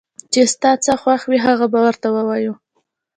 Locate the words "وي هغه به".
1.29-1.79